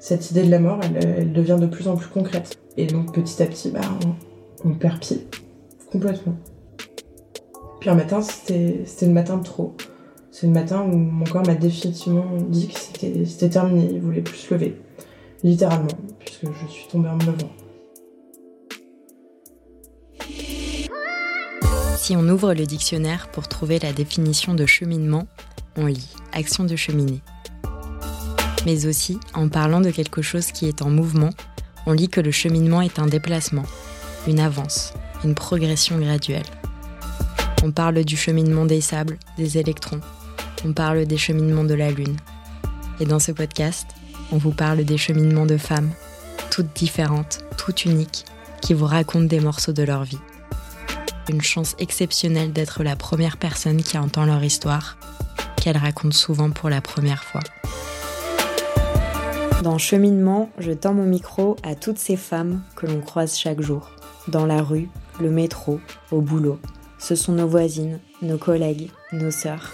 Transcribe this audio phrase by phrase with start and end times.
[0.00, 2.58] Cette idée de la mort, elle, devient de plus en plus concrète.
[2.76, 3.80] Et donc petit à petit, bah,
[4.64, 5.26] on, perd pied.
[5.90, 6.36] Complètement.
[7.80, 9.74] Puis un matin, c'était le matin de trop.
[10.30, 12.78] C'est le matin où mon corps m'a définitivement dit que
[13.24, 14.76] c'était terminé, il voulait plus se lever.
[15.42, 15.88] Littéralement,
[16.18, 17.50] puisque je suis tombée en me levant.
[21.96, 25.26] Si on ouvre le dictionnaire pour trouver la définition de cheminement,
[25.76, 27.20] on lit action de cheminée.
[28.64, 31.30] Mais aussi, en parlant de quelque chose qui est en mouvement,
[31.86, 33.64] on lit que le cheminement est un déplacement,
[34.26, 34.92] une avance,
[35.24, 36.46] une progression graduelle.
[37.62, 40.00] On parle du cheminement des sables, des électrons.
[40.64, 42.16] On parle des cheminements de la Lune.
[43.00, 43.86] Et dans ce podcast,
[44.32, 45.90] on vous parle des cheminements de femmes,
[46.50, 48.24] toutes différentes, toutes uniques,
[48.60, 50.18] qui vous racontent des morceaux de leur vie
[51.28, 54.96] une chance exceptionnelle d'être la première personne qui entend leur histoire,
[55.66, 57.40] qu'elles racontent souvent pour la première fois.
[59.64, 63.90] Dans Cheminement, je tends mon micro à toutes ces femmes que l'on croise chaque jour,
[64.28, 65.80] dans la rue, le métro,
[66.12, 66.60] au boulot.
[67.00, 69.72] Ce sont nos voisines, nos collègues, nos sœurs.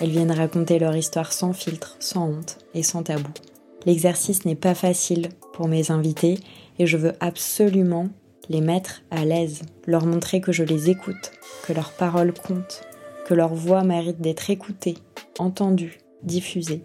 [0.00, 3.28] Elles viennent raconter leur histoire sans filtre, sans honte et sans tabou.
[3.84, 6.38] L'exercice n'est pas facile pour mes invités
[6.78, 8.08] et je veux absolument
[8.48, 11.32] les mettre à l'aise, leur montrer que je les écoute,
[11.66, 12.80] que leurs paroles comptent,
[13.24, 14.96] que leur voix mérite d'être écoutée,
[15.38, 16.82] entendue, diffusée.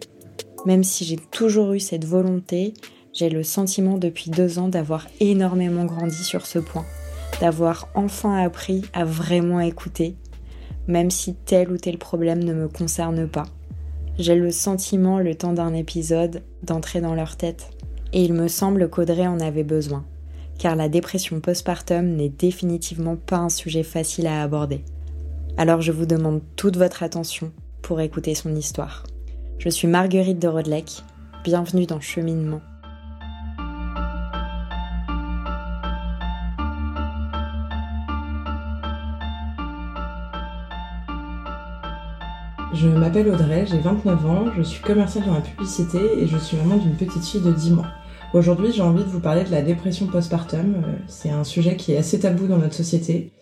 [0.66, 2.74] Même si j'ai toujours eu cette volonté,
[3.12, 6.84] j'ai le sentiment depuis deux ans d'avoir énormément grandi sur ce point,
[7.40, 10.16] d'avoir enfin appris à vraiment écouter,
[10.86, 13.46] même si tel ou tel problème ne me concerne pas.
[14.18, 17.70] J'ai le sentiment, le temps d'un épisode, d'entrer dans leur tête.
[18.12, 20.04] Et il me semble qu'Audrey en avait besoin
[20.60, 24.84] car la dépression postpartum n'est définitivement pas un sujet facile à aborder.
[25.56, 29.04] Alors je vous demande toute votre attention pour écouter son histoire.
[29.58, 31.02] Je suis Marguerite de Rodelec,
[31.44, 32.60] bienvenue dans Cheminement.
[42.72, 46.56] Je m'appelle Audrey, j'ai 29 ans, je suis commerciale dans la publicité et je suis
[46.56, 47.88] maman d'une petite fille de 10 mois.
[48.32, 50.76] Aujourd'hui, j'ai envie de vous parler de la dépression postpartum.
[50.76, 53.32] Euh, c'est un sujet qui est assez tabou dans notre société.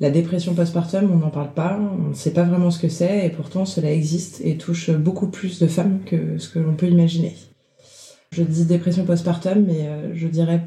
[0.00, 3.26] La dépression postpartum, on n'en parle pas, on ne sait pas vraiment ce que c'est,
[3.26, 6.88] et pourtant cela existe et touche beaucoup plus de femmes que ce que l'on peut
[6.88, 7.36] imaginer.
[8.32, 10.64] Je dis dépression postpartum, mais euh, je dirais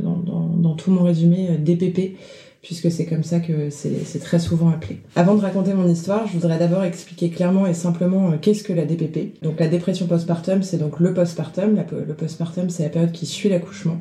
[0.00, 2.16] dans, dans, tout mon résumé euh, DPP,
[2.62, 5.00] puisque c'est comme ça que c'est très souvent appelé.
[5.16, 8.72] Avant de raconter mon histoire, je voudrais d'abord expliquer clairement et simplement euh, qu'est-ce que
[8.72, 9.42] la DPP.
[9.42, 11.84] Donc la dépression postpartum, c'est donc le postpartum.
[11.90, 14.00] le postpartum, c'est la période qui suit l'accouchement.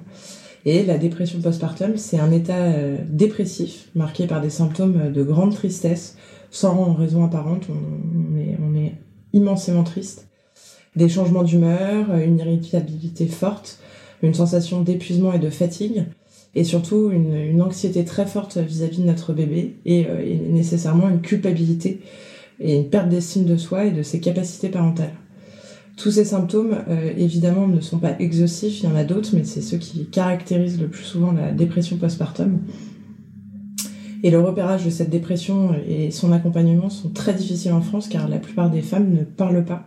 [0.66, 5.54] Et la dépression postpartum, c'est un état euh, dépressif marqué par des symptômes de grande
[5.54, 6.18] tristesse,
[6.52, 7.68] sans raison apparente.
[7.70, 8.94] On, est,
[9.32, 10.28] immensément triste.
[10.96, 13.80] Des changements d'humeur, une irritabilité forte,
[14.24, 16.06] une sensation d'épuisement et de fatigue,
[16.56, 22.02] et surtout une, anxiété très forte vis-à-vis de notre bébé euh, et, nécessairement une culpabilité
[22.60, 25.14] et une perte d'estime de soi et de ses capacités parentales.
[26.00, 29.44] Tous ces symptômes, euh, évidemment, ne sont pas exhaustifs, il y en a d'autres, mais
[29.44, 32.60] c'est ceux qui caractérisent le plus souvent la dépression postpartum.
[34.24, 38.30] Et le repérage de cette dépression et son accompagnement sont très difficiles en France car
[38.30, 39.84] la plupart des femmes ne parlent pas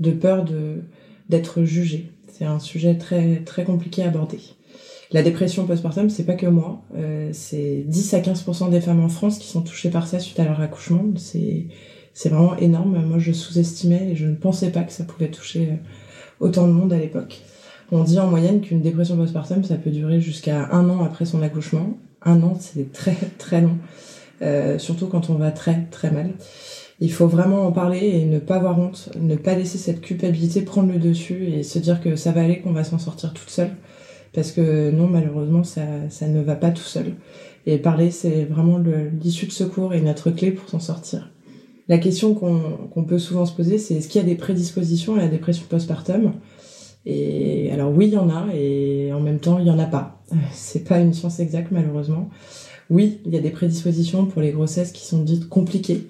[0.00, 0.44] de peur
[1.30, 2.12] d'être jugées.
[2.30, 4.40] C'est un sujet très, très compliqué à aborder.
[5.12, 6.82] La dépression postpartum, c'est pas que moi.
[6.94, 10.40] Euh, c'est 10 à 15% des femmes en France qui sont touchées par ça suite
[10.40, 11.04] à leur accouchement.
[11.16, 11.68] C'est,
[12.18, 13.00] c'est vraiment énorme.
[13.06, 15.76] Moi, je sous-estimais et je ne pensais pas que ça pouvait toucher euh,
[16.40, 17.42] autant de monde à l'époque.
[17.92, 21.42] On dit en moyenne qu'une dépression postpartum, ça peut durer jusqu'à un an après son
[21.42, 21.96] accouchement.
[22.22, 23.76] Un an, c'est très très long.
[24.42, 26.32] Euh, surtout quand on va très très mal.
[26.98, 30.62] Il faut vraiment en parler et ne pas avoir honte, ne pas laisser cette culpabilité
[30.62, 33.50] prendre le dessus et se dire que ça va aller, qu'on va s'en sortir toute
[33.50, 33.70] seule
[34.32, 37.14] parce que non, malheureusement, ça, ça ne va pas tout seul.
[37.66, 38.78] Et parler, c'est vraiment
[39.22, 41.30] l'issue de secours et notre clé pour s'en sortir.
[41.88, 45.18] La question qu'on peut souvent se poser, c'est est-ce qu'il y a des prédispositions à
[45.18, 46.34] la dépression postpartum?
[47.06, 49.86] Et alors oui, il y en a, et en même temps, il y en a
[49.86, 50.22] pas.
[50.52, 52.28] C'est pas une science exacte, malheureusement.
[52.90, 56.08] Oui, il y a des prédispositions pour les grossesses qui sont dites compliquées,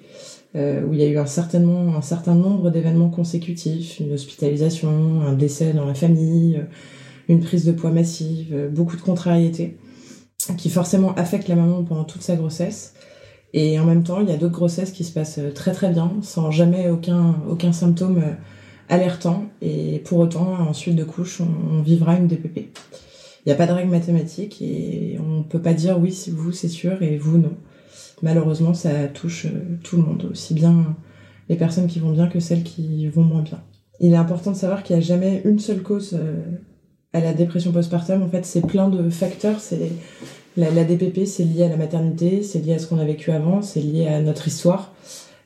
[0.55, 5.71] euh, où il y a eu un, certain nombre d'événements consécutifs, une hospitalisation, un décès
[5.71, 6.61] dans la famille,
[7.29, 9.77] une prise de poids massive, euh, beaucoup de contrariétés,
[10.57, 12.93] qui forcément affectent la maman pendant toute sa grossesse.
[13.53, 15.89] Et en même temps, il y a d'autres grossesses qui se passent euh, très très
[15.89, 18.33] bien, sans jamais aucun, aucun symptôme euh,
[18.89, 19.45] alertant.
[19.61, 22.69] Et pour autant, ensuite de couche, on, vivra une DPP.
[23.45, 26.67] Il n'y a pas de règle mathématique et on peut pas dire oui, vous c'est
[26.67, 27.53] sûr et vous non.
[28.21, 29.47] Malheureusement, ça touche
[29.83, 30.97] tout le monde, aussi bien
[31.47, 33.61] les personnes qui vont bien que celles qui vont moins bien.
[34.01, 36.19] Il est important de savoir qu'il n'y a jamais une seule cause
[37.13, 38.21] à la dépression postpartum.
[38.21, 39.59] En fait, c'est plein de facteurs.
[40.59, 43.61] La, DPP, c'est lié à la maternité, c'est lié à ce qu'on a vécu avant,
[43.61, 44.93] c'est lié à notre histoire,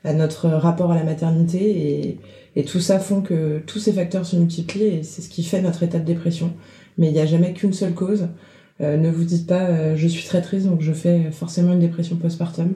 [0.03, 2.17] à notre rapport à la maternité
[2.55, 5.61] et, tout ça font que tous ces facteurs se multiplient et c'est ce qui fait
[5.61, 6.53] notre état de dépression.
[6.99, 8.27] Mais il n'y a jamais qu'une seule cause.
[8.79, 11.79] Euh, ne vous dites pas euh, je suis très triste donc je fais forcément une
[11.79, 12.75] dépression postpartum.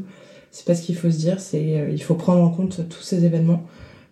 [0.50, 3.24] C'est pas ce qu'il faut se dire, euh, il faut prendre en compte tous ces
[3.24, 3.64] événements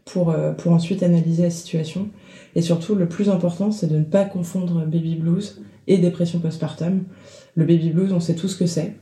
[0.04, 2.10] pour pour ensuite analyser la situation.
[2.56, 7.06] Et surtout le plus important c'est de ne pas confondre baby blues et dépression postpartum.
[7.56, 8.96] Le baby blues on sait tout ce que c'est.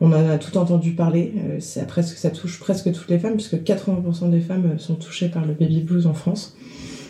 [0.00, 1.32] On en a tout entendu parler.
[1.38, 5.28] Euh, c'est presque, ça touche presque toutes les femmes, puisque 80% des femmes sont touchées
[5.28, 6.56] par le baby blues en France.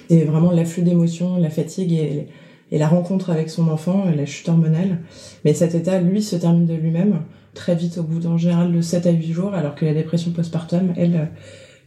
[0.09, 2.29] C'est vraiment l'afflux d'émotions, la fatigue et,
[2.71, 4.99] la rencontre avec son enfant, la chute hormonale.
[5.45, 7.23] Mais cet état, lui, se termine de lui-même
[7.55, 10.31] très vite, au bout d'en général de 7 à 8 jours, alors que la dépression
[10.33, 11.31] postpartum, elle,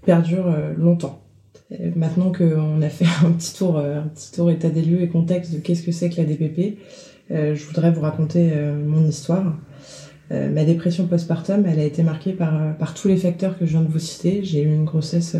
[0.06, 1.22] perdure euh, longtemps.
[1.96, 5.10] maintenant qu'on a fait un petit tour, euh, un petit tour état des lieux et
[5.10, 6.78] contexte de qu'est-ce que c'est que la DPP,
[7.30, 8.52] je voudrais vous raconter
[8.86, 9.56] mon histoire.
[10.32, 13.66] Euh, ma dépression postpartum, elle a été marquée par, euh, par tous les facteurs que
[13.66, 14.42] je viens de vous citer.
[14.44, 15.38] J'ai eu une grossesse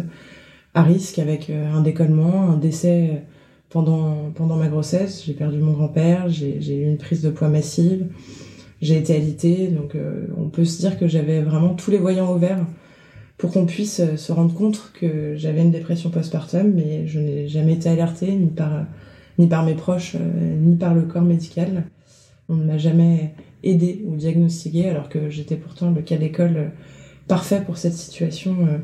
[0.74, 3.24] à risque avec euh, un décollement, un décès
[3.70, 5.24] pendant, pendant ma grossesse.
[5.26, 8.08] J'ai perdu mon grand-père, j'ai eu une prise de poids massive,
[8.82, 9.68] j'ai été alitée.
[9.68, 9.96] Donc
[10.38, 12.66] on peut se dire que j'avais vraiment tous les voyants au vert
[13.38, 17.74] pour qu'on puisse se rendre compte que j'avais une dépression postpartum, mais je n'ai jamais
[17.74, 18.86] été alertée ni par,
[19.40, 21.86] ni par mes proches, ni par le corps médical.
[22.50, 23.34] On ne m'a jamais
[23.64, 26.68] aidé ou diagnostiqué, alors que j'étais pourtant le cas d'école euh,
[27.28, 28.78] parfait pour cette situation euh,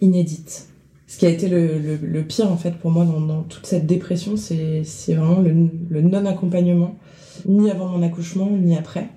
[0.00, 0.68] inédite.
[1.06, 4.82] Ce qui a été le, pire en fait pour moi dans, toute cette dépression, c'est
[5.14, 6.96] vraiment le, non-accompagnement,
[7.46, 9.08] ni avant mon accouchement, ni après.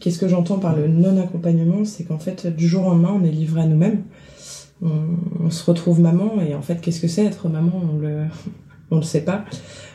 [0.00, 1.86] Qu'est-ce que j'entends par le non-accompagnement?
[1.86, 4.02] C'est qu'en fait, du jour au lendemain, on est livré à nous-mêmes.
[4.82, 7.72] On, se retrouve maman, et en fait, qu'est-ce que c'est être maman?
[8.90, 9.44] On le sait pas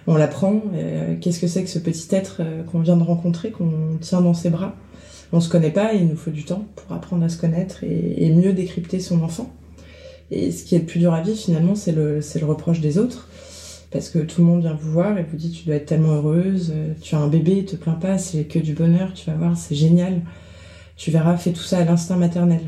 [0.07, 0.61] on l'apprend.
[0.73, 4.21] Euh, qu'est-ce que c'est que ce petit être euh, qu'on vient de rencontrer, qu'on tient
[4.21, 4.75] dans ses bras
[5.31, 7.83] On se connaît pas, et il nous faut du temps pour apprendre à se connaître
[7.83, 9.51] et, mieux décrypter son enfant.
[10.31, 12.97] Et ce qui est le plus dur à vivre finalement, c'est le, le reproche des
[12.97, 13.29] autres.
[13.91, 16.15] Parce que tout le monde vient vous voir et vous dit tu dois être tellement
[16.15, 19.37] heureuse, euh, tu as un bébé, te plains pas, c'est que du bonheur, tu vas
[19.37, 20.21] voir, c'est génial.
[20.97, 22.61] Tu verras, fais tout ça à l'instinct maternel.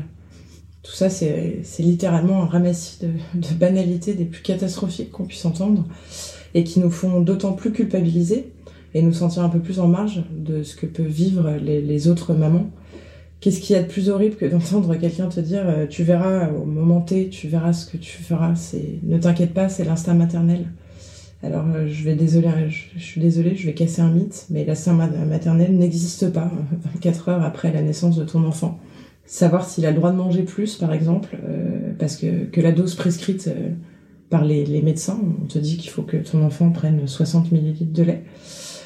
[0.88, 5.84] Tout ça, c'est, littéralement un ramassis de, banalités des plus catastrophiques qu'on puisse entendre
[6.54, 8.48] et qui nous font d'autant plus culpabiliser
[8.94, 12.32] et nous sentir un peu plus en marge de ce que peuvent vivre les, autres
[12.32, 12.70] mamans.
[13.40, 16.48] Qu'est-ce qu'il y a de plus horrible que d'entendre quelqu'un te dire euh, tu verras
[16.48, 18.54] au moment T, tu verras ce que tu feras,
[19.02, 20.70] ne t'inquiète pas, c'est l'instinct maternel.
[21.42, 24.94] Alors euh, je vais désolé, je, suis désolée, je vais casser un mythe, mais l'instinct
[24.94, 26.50] maternel n'existe pas
[26.94, 28.80] 24 heures après la naissance de ton enfant.
[29.28, 32.72] Savoir s'il a le droit de manger plus, par exemple, euh, parce que, que la
[32.72, 33.48] dose prescrite
[34.30, 35.20] par les, les médecins.
[35.42, 38.24] On te dit qu'il faut que ton enfant prenne 60 millilitres de lait.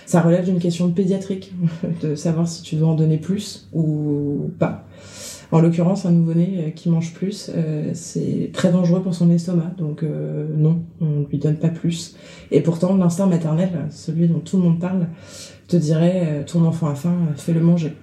[0.05, 1.55] Ça relève d'une question pédiatrique,
[2.03, 4.87] de savoir si tu dois en donner plus ou pas.
[5.53, 9.75] En l'occurrence, un nouveau-né euh, qui mange plus, euh, c'est très dangereux pour son estomac.
[9.77, 12.17] Donc euh, non, on lui donne pas plus.
[12.51, 15.09] Et pourtant, l'instinct maternel, celui dont tout le monde parle,
[15.69, 17.95] te dirait ton enfant a faim, fais-le manger.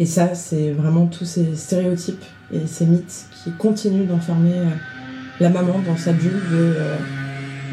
[0.00, 4.54] Et ça, c'est vraiment tous ces stéréotypes et ces mythes qui continuent d'enfermer
[5.40, 6.96] la maman dans sa bulle de euh,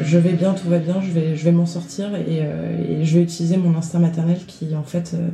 [0.01, 3.17] je vais bien, tout va bien, je vais, je vais m'en sortir euh, et, je
[3.17, 5.29] vais utiliser mon instinct maternel qui en fait euh,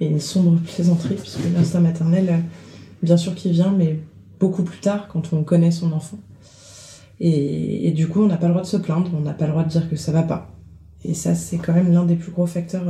[0.00, 2.42] est une sombre plaisanterie puisque l'instinct maternel,
[3.02, 4.00] bien sûr qu'il vient, mais
[4.38, 6.18] beaucoup plus tard quand on connaît son enfant.
[7.20, 9.46] Et, et du coup, on n'a pas le droit de se plaindre, on n'a pas
[9.46, 10.50] le droit de dire que ça va pas.
[11.04, 12.84] Et ça, c'est quand même l'un des plus gros facteurs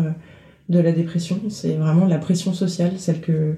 [0.70, 1.38] de la dépression.
[1.50, 3.56] C'est vraiment la pression sociale, celle que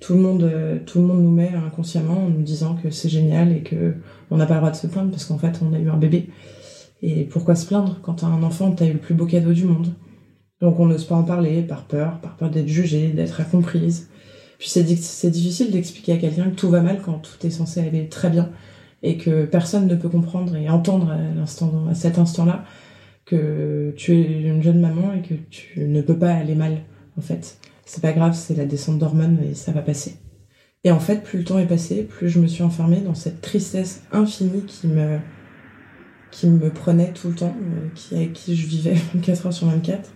[0.00, 3.10] tout le monde, euh, tout le monde nous met inconsciemment en nous disant que c'est
[3.10, 3.94] génial et que
[4.30, 5.98] on n'a pas le droit de se plaindre parce qu'en fait on a eu un
[5.98, 6.30] bébé.
[7.02, 9.64] Et pourquoi se plaindre quand t'as un enfant, t'as eu le plus beau cadeau du
[9.64, 9.94] monde?
[10.60, 14.08] Donc on n'ose pas en parler par peur, par peur d'être jugée, d'être incomprise.
[14.58, 14.82] Puis c'est
[15.30, 18.50] difficile d'expliquer à quelqu'un que tout va mal quand tout est censé aller très bien
[19.02, 22.64] et que personne ne peut comprendre et entendre à cet instant-là
[23.30, 26.78] que tu es une jeune maman et que tu ne peux pas aller mal
[27.16, 27.58] en fait
[27.90, 30.14] c'est pas grave, c'est la descente d'hormones et ça va passer.
[30.84, 33.40] Et en fait, plus le temps est passé, plus je me suis enfermée dans cette
[33.40, 35.18] tristesse infinie qui me,
[36.30, 39.66] qui me prenait tout le temps, euh, qui, avec qui je vivais 24 heures sur
[39.66, 40.08] 24.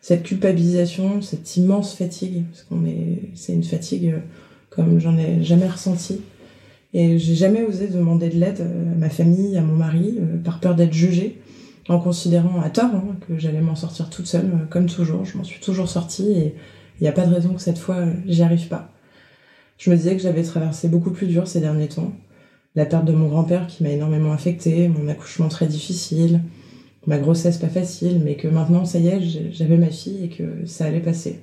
[0.00, 4.20] Cette culpabilisation, cette immense fatigue, parce qu'on est, c'est une fatigue euh,
[4.70, 6.20] comme j'en ai jamais ressenti.
[6.94, 10.60] Et j'ai jamais osé demander de l'aide à ma famille, à mon mari, euh, par
[10.60, 11.40] peur d'être jugée,
[11.90, 15.24] en considérant à tort hein, que j'allais m'en sortir toute seule, comme toujours.
[15.24, 16.54] Je m'en suis toujours sortie et
[17.00, 18.90] il n'y a pas de raison que cette fois, j'y arrive pas.
[19.76, 22.12] Je me disais que j'avais traversé beaucoup plus dur ces derniers temps.
[22.76, 26.40] la perte de mon grand-père qui m'a énormément affectée, mon accouchement très difficile,
[27.06, 29.20] ma grossesse pas facile, mais que maintenant, ça y est,
[29.52, 31.40] j'avais ma fille et que ça allait passer.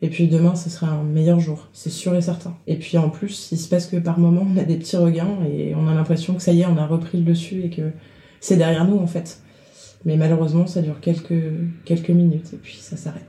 [0.00, 2.56] Et puis demain, ce sera un meilleur jour, c'est sûr et certain.
[2.66, 5.36] Et puis en plus, il se passe que par moments, on a des petits regains
[5.52, 7.92] et on a l'impression que ça y est, on a repris le dessus et que
[8.40, 9.41] c'est derrière nous en fait.
[10.04, 11.30] Mais malheureusement, ça dure quelques,
[12.10, 13.22] minutes et puis ça s'arrête.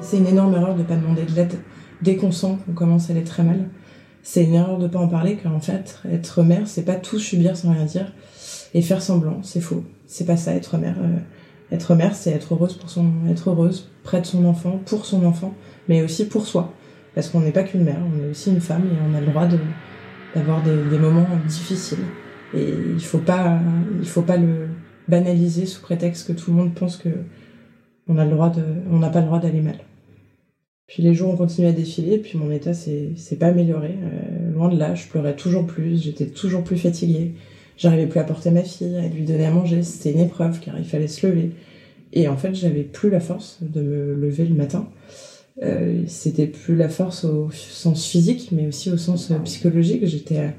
[0.00, 1.58] C'est une énorme erreur de ne pas demander de l'aide
[2.02, 3.68] dès qu'on sent qu'on commence à aller très mal.
[4.22, 6.94] C'est une erreur de ne pas en parler car en fait, être mère, c'est pas
[6.94, 8.12] tout subir sans rien dire
[8.72, 9.84] et faire semblant, c'est faux.
[10.06, 10.96] C'est pas ça être mère.
[11.00, 11.18] Euh,
[11.74, 15.24] être mère, c'est être heureuse pour son, être heureuse près de son enfant, pour son
[15.24, 15.54] enfant,
[15.88, 16.72] mais aussi pour soi.
[17.14, 19.26] Parce qu'on n'est pas qu'une mère, on est aussi une femme et on a le
[19.26, 19.46] droit
[20.34, 22.04] d'avoir des, moments difficiles.
[22.54, 23.60] Et il faut pas,
[24.04, 24.68] faut pas le
[25.08, 27.10] banaliser sous prétexte que tout le monde pense que
[28.08, 29.78] on a le droit de, on n'a pas le droit d'aller mal.
[30.86, 33.94] Puis les jours ont continué à défiler, puis mon état s'est, pas amélioré.
[34.02, 37.34] Euh, loin de là, je pleurais toujours plus, j'étais toujours plus fatiguée.
[37.78, 39.82] J'arrivais plus à porter ma fille, à lui donner à manger.
[39.82, 41.52] C'était une épreuve car il fallait se lever.
[42.12, 44.88] Et en fait, j'avais plus la force de me lever le matin.
[45.62, 50.04] Euh, c'était plus la force au sens physique, mais aussi au sens euh, psychologique.
[50.06, 50.54] J'étais,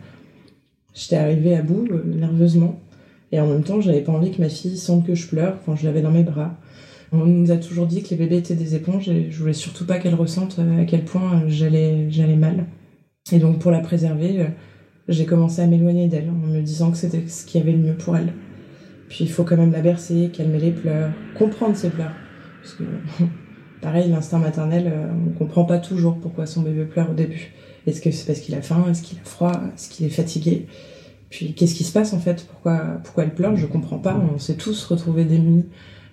[0.94, 2.80] j'étais arrivée à bout euh, nerveusement.
[3.32, 5.76] Et en même temps, j'avais pas envie que ma fille sente que je pleure quand
[5.76, 6.58] je l'avais dans mes bras.
[7.12, 9.86] On nous a toujours dit que les bébés étaient des éponges et je voulais surtout
[9.86, 12.66] pas qu'elle ressente à quel point j'allais, j'allais mal.
[13.32, 14.48] Et donc, pour la préserver,
[15.08, 17.96] j'ai commencé à m'éloigner d'elle en me disant que c'était ce qui avait le mieux
[17.96, 18.34] pour elle.
[19.10, 22.16] Puis il faut quand même la bercer, calmer les pleurs, comprendre ses pleurs.
[22.62, 22.84] Parce que,
[23.86, 27.54] pareil, l'instinct maternel, euh, on comprend pas toujours pourquoi son bébé pleure au début.
[27.86, 28.84] Est-ce que c'est parce qu'il a faim?
[28.90, 29.52] Est-ce qu'il a froid?
[29.76, 30.66] Est-ce qu'il est fatigué?
[31.30, 32.48] Puis qu'est-ce qui se passe en fait?
[32.50, 33.56] Pourquoi, pourquoi elle pleure?
[33.56, 34.20] Je comprends pas.
[34.34, 35.68] On s'est tous retrouvés démunis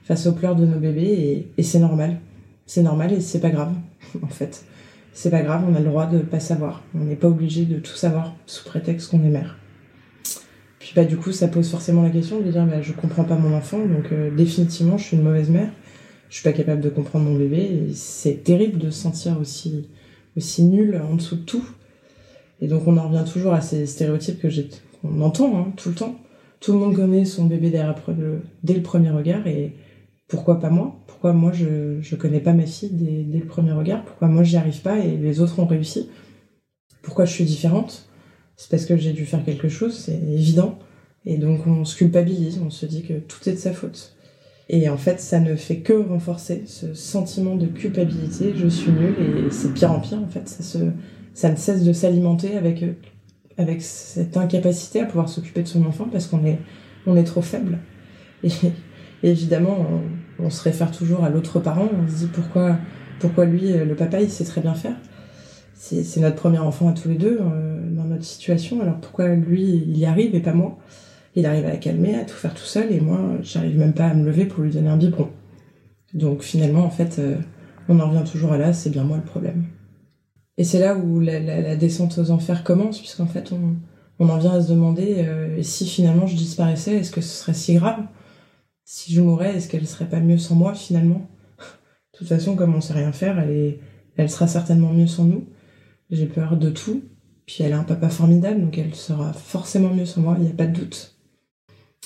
[0.05, 2.19] face aux pleurs de nos bébés et, c'est normal.
[2.67, 3.73] C'est normal et c'est pas grave
[4.23, 4.65] en fait
[5.15, 6.83] c'est pas grave, on a le droit de pas savoir.
[6.95, 9.59] On n'est pas obligé de tout savoir sous prétexte qu'on est mère.
[10.79, 13.37] Puis bah du coup, ça pose forcément la question de dire bah je comprends pas
[13.37, 15.69] mon enfant, donc euh, définitivement je suis une mauvaise mère.
[16.33, 17.91] Je suis pas capable de comprendre mon bébé.
[17.93, 19.91] C'est terrible de se sentir aussi
[20.35, 21.63] aussi nul en dessous de tout.
[22.63, 24.71] Et donc on en revient toujours à ces stéréotypes que j'ai
[25.05, 26.19] entend hein, tout le temps.
[26.59, 27.71] Tout le monde connaît son bébé
[28.63, 29.75] dès le premier regard et
[30.27, 30.97] pourquoi pas moi?
[31.07, 34.03] Pourquoi moi je je connais pas ma fille dès, le premier regard?
[34.03, 36.09] Pourquoi moi j'y arrive pas et les autres ont réussi?
[37.03, 38.09] Pourquoi je suis différente?
[38.57, 40.79] C'est parce que j'ai dû faire quelque chose, c'est évident.
[41.27, 44.17] Et donc on se culpabilise, on se dit que tout est de sa faute.
[44.69, 48.55] Et en fait, ça ne fait que renforcer ce sentiment de culpabilité.
[48.57, 50.49] Je suis nulle et c'est pire en pire en fait.
[50.49, 50.79] Ça se,
[51.35, 52.85] ça ne cesse de s'alimenter avec
[53.59, 56.59] avec cette incapacité à pouvoir s'occuper de son enfant parce qu'on est
[57.07, 57.79] on est trop faible.
[58.45, 58.51] Et,
[59.23, 59.87] évidemment,
[60.39, 61.89] on, se réfère toujours à l'autre parent.
[61.93, 62.79] On se dit pourquoi,
[63.21, 64.97] pourquoi lui, euh, le papa, il sait très bien faire.
[65.75, 68.81] C'est notre premier enfant à tous les deux euh, dans notre situation.
[68.81, 70.79] Alors pourquoi lui, il y arrive et pas moi?
[71.35, 74.07] Il arrive à la calmer, à tout faire tout seul, et moi, j'arrive même pas
[74.07, 75.31] à me lever pour lui donner un biberon.
[76.15, 77.37] Donc finalement, en fait, euh,
[77.89, 78.73] on en revient toujours à là.
[78.73, 79.65] C'est bien moi le problème.
[80.59, 84.61] Et c'est là où la, descente aux enfers commence, puisqu'en fait, on, en vient à
[84.61, 85.27] se demander
[85.63, 88.05] si finalement je disparaissais, est-ce que ce serait si grave?
[88.85, 91.27] Si je mourais, est-ce qu'elle serait pas mieux sans moi finalement?
[92.13, 93.79] De toute façon, comme on sait rien faire, elle,
[94.17, 95.49] elle sera certainement mieux sans nous.
[96.11, 97.03] J'ai peur de tout.
[97.47, 100.51] Puis elle a un papa formidable, donc elle sera forcément mieux sans moi, il n'y
[100.51, 101.12] a pas de doute.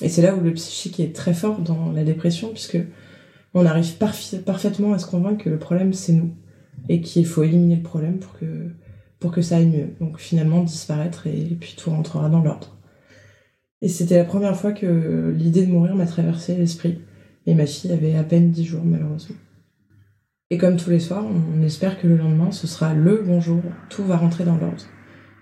[0.03, 2.79] Et c'est là où le psychique est très fort dans la dépression, puisque
[3.55, 6.35] on arrive parfaitement à se convaincre que le problème c'est nous
[6.89, 8.71] et qu'il faut éliminer le problème pour que
[9.19, 9.89] pour que ça aille mieux.
[9.99, 12.77] Donc finalement disparaître et puis tout rentrera dans l'ordre.
[13.83, 16.99] Et c'était la première fois que l'idée de mourir m'a traversé l'esprit.
[17.47, 19.37] Et ma fille avait à peine dix jours, malheureusement.
[20.51, 24.05] Et comme tous les soirs, on espère que le lendemain, ce sera le bonjour, tout
[24.05, 24.83] va rentrer dans l'ordre.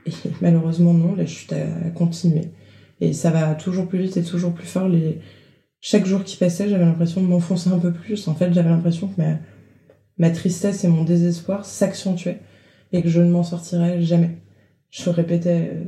[0.06, 2.52] Et malheureusement, non, la chute a continué.
[3.00, 4.90] Et ça va toujours plus vite et toujours plus fort.
[5.80, 8.28] Chaque jour qui passait, j'avais l'impression de m'enfoncer un peu plus.
[8.28, 9.20] En fait, j'avais l'impression que
[10.18, 10.30] ma...
[10.30, 12.40] tristesse et mon désespoir s'accentuaient
[12.92, 14.38] et que je ne m'en sortirais jamais.
[14.90, 15.84] Je répétais euh,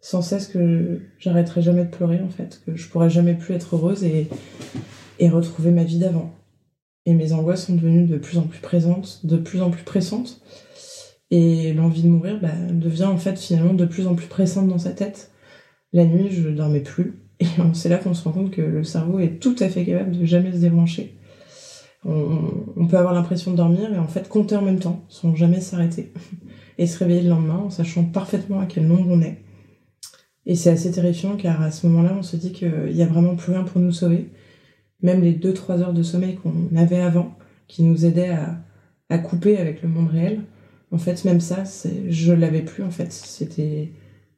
[0.00, 3.74] sans cesse que j'arrêterai jamais de pleurer en fait, que je pourrai jamais plus être
[3.74, 4.28] heureuse et,
[5.18, 6.32] et retrouver ma vie d'avant.
[7.06, 10.40] Et mes angoisses sont devenues de plus en plus présentes, de plus en plus pressantes.
[11.30, 14.78] Et l'envie de mourir bah, devient en fait finalement de plus en plus pressante dans
[14.78, 15.30] sa tête.
[15.92, 17.20] La nuit, je dormais plus.
[17.40, 20.18] Et c'est là qu'on se rend compte que le cerveau est tout à fait capable
[20.18, 21.18] de jamais se débrancher.
[22.04, 25.60] On, peut avoir l'impression de dormir et en fait compter en même temps, sans jamais
[25.60, 26.12] s'arrêter.
[26.78, 29.42] Et se réveiller le lendemain en sachant parfaitement à quel nombre on est
[30.46, 33.34] et c'est assez terrifiant car à ce moment-là, on se dit qu'il y a vraiment
[33.34, 34.30] plus rien pour nous sauver.
[35.02, 38.60] Même les 2-3 heures de sommeil qu'on avait avant, qui nous aidait à,
[39.10, 40.42] à couper avec le monde réel.
[40.92, 41.64] En fait, même ça,
[42.08, 42.84] je l'avais plus.
[42.84, 43.92] En fait, c'était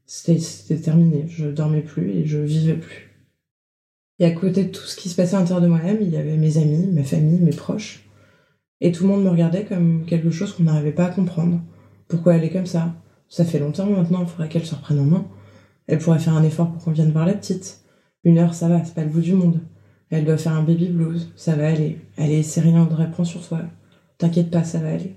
[0.09, 1.27] c'était terminé.
[1.29, 3.15] Je dormais plus et je vivais plus.
[4.19, 6.17] Et à côté de tout ce qui se passait à l'intérieur de moi-même, il y
[6.17, 8.09] avait mes amis, ma famille, mes proches.
[8.81, 11.61] Et tout le monde me regardait comme quelque chose qu'on n'arrivait pas à comprendre.
[12.09, 12.95] Pourquoi elle est comme ça?
[13.29, 15.29] Ça fait longtemps maintenant, il faudrait qu'elle se reprenne en main.
[15.87, 17.85] Elle pourrait faire un effort pour qu'on vienne voir la petite.
[18.25, 19.61] Une heure, ça va, c'est pas le bout du monde.
[20.11, 21.99] Elle doit faire un baby blues, ça va aller.
[22.17, 23.61] Allez, c'est rien, Audrey, prends sur toi.
[24.17, 25.17] T'inquiète pas, ça va aller.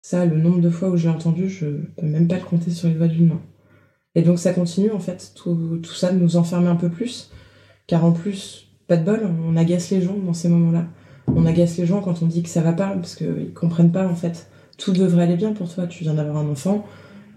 [0.00, 1.66] Ça, le nombre de fois où j'ai entendu, je
[1.96, 3.42] peux même pas le compter sur les doigts d'une main.
[4.14, 7.30] Et donc ça continue en fait, tout, ça de nous enfermer un peu plus,
[7.86, 10.86] car en plus, pas de bol, on agace les gens dans ces moments-là.
[11.34, 14.06] On agace les gens quand on dit que ça va pas, parce qu'ils comprennent pas
[14.06, 14.48] en fait.
[14.78, 16.86] Tout devrait aller bien pour toi, tu viens d'avoir un enfant,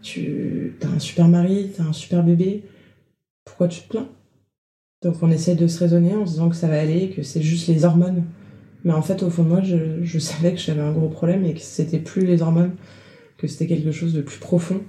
[0.02, 2.64] tu as un super mari, tu as un super bébé,
[3.46, 4.10] pourquoi tu te plains?
[5.04, 7.42] Donc on essaye de se raisonner en se disant que ça va aller, que c'est
[7.42, 8.24] juste les hormones.
[8.84, 11.44] Mais en fait, au fond de moi, je, je savais que j'avais un gros problème
[11.46, 12.76] et que c'était plus les hormones,
[13.38, 14.82] que c'était quelque chose de plus profond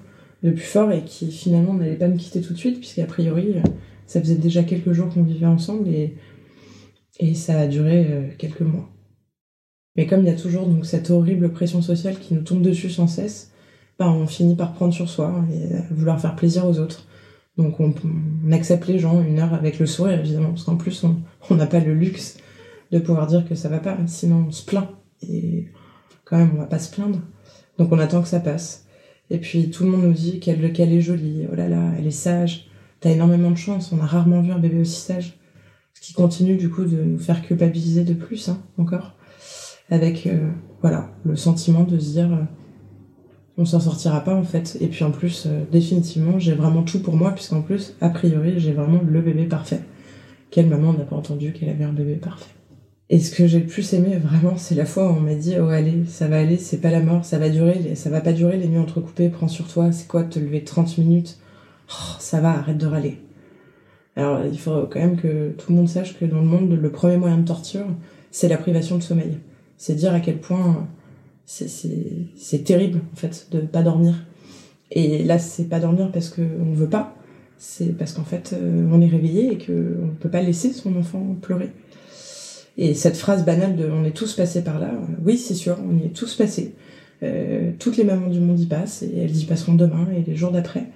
[0.42, 3.54] le plus fort et qui finalement n'allait pas me quitter tout de suite, puisqu'a priori,
[4.06, 6.14] ça faisait déjà quelques jours qu'on vivait ensemble et,
[7.34, 8.88] ça a duré euh, quelques mois.
[9.96, 13.08] Mais comme il y a toujours cette horrible pression sociale qui nous tombe dessus sans
[13.08, 13.50] cesse,
[13.98, 17.08] bah, on finit par prendre sur soi et vouloir faire plaisir aux autres.
[17.56, 17.92] Donc on,
[18.52, 21.04] accepte les gens une heure avec le sourire évidemment, parce qu'en plus
[21.50, 22.38] on n'a pas le luxe
[22.92, 24.88] de pouvoir dire que ça va pas, sinon on se plaint.
[25.28, 25.66] Et
[26.24, 27.20] quand même on va pas se plaindre.
[27.78, 28.87] Donc on attend que ça passe.
[29.30, 32.10] Et puis tout le monde nous dit qu'elle est jolie, oh là là, elle est
[32.10, 32.68] sage,
[33.00, 35.38] t'as énormément de chance, on a rarement vu un bébé aussi sage.
[35.94, 39.16] Ce qui continue du coup de nous faire culpabiliser de plus, hein, encore.
[39.90, 42.44] Avec, euh, voilà, le sentiment de se dire, euh,
[43.56, 44.78] on s'en sortira pas en fait.
[44.80, 48.58] Et puis en plus, euh, définitivement, j'ai vraiment tout pour moi, puisqu'en plus, a priori,
[48.58, 49.80] j'ai vraiment le bébé parfait.
[50.50, 52.54] Quelle maman n'a pas entendu qu'elle avait un bébé parfait
[53.10, 55.54] et ce que j'ai le plus aimé vraiment, c'est la fois où on m'a dit
[55.58, 58.32] oh allez, ça va aller, c'est pas la mort, ça va durer, ça va pas
[58.32, 61.38] durer les nuits entrecoupées, prends sur toi, c'est quoi te lever 30 minutes?
[61.90, 63.18] Oh, Ça va, arrête de râler.
[64.14, 66.90] Alors il faut quand même que tout le monde sache que dans le monde, le
[66.90, 67.86] premier moyen de torture,
[68.30, 69.38] c'est la privation de sommeil.
[69.78, 70.86] C'est dire à quel point
[71.46, 74.26] c'est terrible en fait de pas dormir.
[74.90, 77.14] Et là, c'est pas dormir parce qu'on veut pas,
[77.58, 80.96] c'est parce qu'en fait euh, on est réveillé et qu'on ne peut pas laisser son
[80.96, 81.70] enfant pleurer.
[82.78, 84.92] Et cette phrase banale de on est tous passés par là,
[85.24, 86.76] oui c'est sûr, on y est tous passés.
[87.24, 90.36] Euh, toutes les mamans du monde y passent et elles y passeront demain et les
[90.36, 90.86] jours d'après.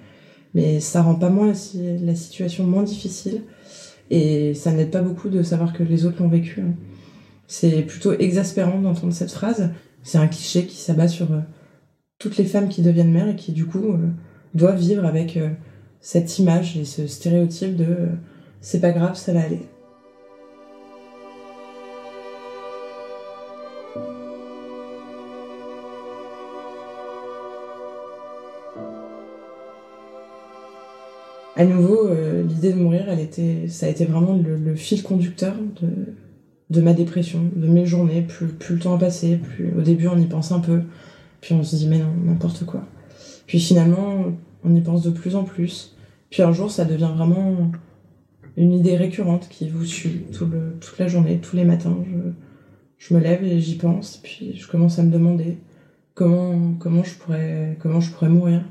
[0.53, 3.41] Mais ça rend pas moins la, situation moins difficile
[4.09, 6.61] et ça n'aide pas beaucoup de savoir que les autres l'ont vécu.
[6.61, 6.73] Hein.
[7.47, 9.71] C'est plutôt exaspérant d'entendre cette phrase.
[10.03, 11.39] C'est un cliché qui s'abat sur euh,
[12.17, 14.07] toutes les femmes qui deviennent mères et qui du coup euh,
[14.53, 15.37] doivent vivre avec
[15.99, 18.07] cette image et ce stéréotype de
[18.61, 19.59] c'est pas grave, ça va aller.
[31.55, 33.05] À nouveau, euh, l'idée de mourir,
[33.67, 35.55] ça a été vraiment le, fil conducteur
[36.69, 38.23] de, ma dépression, de mes journées.
[38.23, 40.81] Plus, le temps a passé, plus au début on y pense un peu,
[41.41, 42.85] puis on se dit mais non, n'importe quoi.
[43.45, 44.25] Puis finalement,
[44.63, 45.95] on y pense de plus en plus.
[46.29, 47.71] Puis un jour, ça devient vraiment
[48.57, 51.97] une idée récurrente qui vous suit toute la journée, tous les matins.
[52.07, 52.31] Je,
[52.97, 55.57] je me lève et j'y pense, puis je commence à me demander
[56.13, 58.63] comment, comment, je, pourrais, comment je pourrais mourir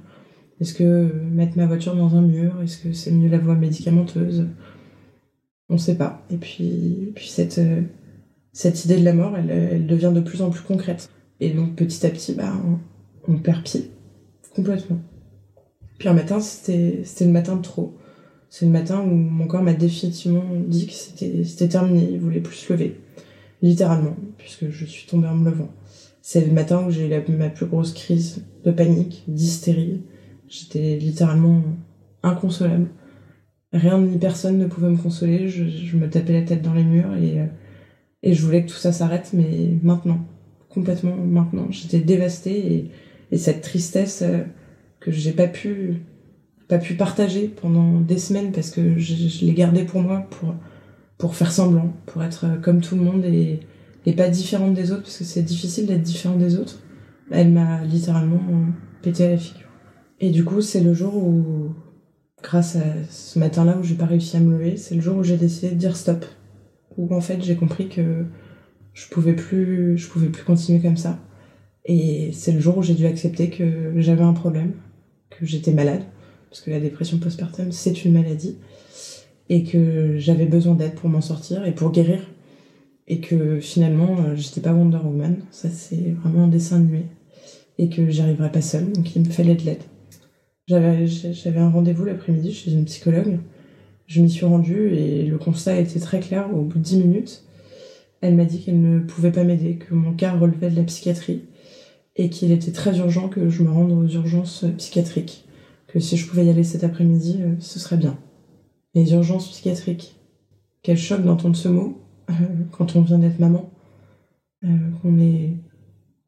[0.62, 4.46] est-ce que mettre ma voiture dans un mur Est-ce que c'est mieux la voie médicamenteuse?
[5.68, 6.24] On ne sait pas.
[6.30, 7.82] Et puis, puis cette, euh,
[8.52, 11.10] cette idée de la mort, elle, devient de plus en plus concrète.
[11.40, 12.52] Et donc petit à petit, bah,
[13.26, 13.90] on, perd pied.
[14.54, 15.00] Complètement.
[15.98, 17.96] Puis un matin, c'était le matin de trop.
[18.48, 22.54] C'est le matin où mon corps m'a définitivement dit que c'était terminé, il voulait plus
[22.54, 23.00] se lever.
[23.62, 25.72] Littéralement, puisque je suis tombée en me levant.
[26.20, 30.02] C'est le matin où j'ai eu ma plus grosse crise de panique, d'hystérie,
[30.52, 31.62] J'étais littéralement
[32.22, 32.88] inconsolable.
[33.72, 35.48] Rien ni personne ne pouvait me consoler.
[35.48, 37.46] Je, me tapais la tête dans les murs et, euh,
[38.22, 40.20] et je voulais que tout ça s'arrête, mais maintenant.
[40.68, 41.68] Complètement maintenant.
[41.70, 42.90] J'étais dévastée et,
[43.30, 44.42] et cette tristesse euh,
[45.00, 46.02] que j'ai pas pu,
[46.68, 50.54] pas pu partager pendant des semaines parce que je, l'ai gardée pour moi, pour,
[51.16, 53.60] pour faire semblant, pour être comme tout le monde et,
[54.04, 56.78] et pas différente des autres parce que c'est difficile d'être différente des autres.
[57.30, 58.42] Elle m'a littéralement
[59.00, 59.61] pété à la figure.
[60.22, 61.74] Et du coup, c'est le jour où,
[62.42, 65.24] grâce à ce matin-là où j'ai pas réussi à me lever, c'est le jour où
[65.24, 66.24] j'ai décidé de dire stop.
[66.96, 68.24] Où en fait, j'ai compris que
[68.94, 71.18] je pouvais plus, je pouvais plus continuer comme ça.
[71.86, 74.74] Et c'est le jour où j'ai dû accepter que j'avais un problème,
[75.30, 76.02] que j'étais malade,
[76.48, 78.58] parce que la dépression postpartum, c'est une maladie,
[79.48, 82.20] et que j'avais besoin d'aide pour m'en sortir et pour guérir.
[83.08, 87.06] et que finalement euh, j'étais pas Wonder Woman, ça c'est vraiment un dessin animé,
[87.78, 89.82] et que j'y arriverais pas seule, donc il me fallait de l'aide.
[90.80, 93.38] J'avais, un rendez-vous l'après-midi chez une psychologue,
[94.06, 97.44] je m'y suis rendue et le constat été très clair au bout de 10 minutes.
[98.22, 101.42] Elle m'a dit qu'elle ne pouvait pas m'aider, que mon cas relevait de la psychiatrie
[102.16, 105.44] et qu'il était très urgent que je me rende aux urgences psychiatriques,
[105.88, 108.16] que si je pouvais y aller cet après-midi, euh, ce serait bien.
[108.94, 110.16] Les urgences psychiatriques.
[110.82, 112.32] Quel choc d'entendre ce mot euh,
[112.70, 113.70] quand on vient d'être maman,
[114.64, 114.68] euh,
[115.02, 115.50] qu'on est,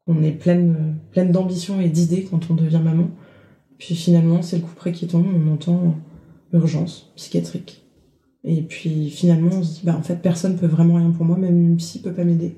[0.05, 3.09] on est pleine, pleine d'ambition et d'idées quand on devient maman.
[3.77, 5.95] Puis finalement, c'est le coup près qui tombe, on entend
[6.53, 7.85] urgence psychiatrique.
[8.43, 11.37] Et puis finalement, on se dit, bah en fait, personne peut vraiment rien pour moi,
[11.37, 12.55] même une psy peut pas m'aider.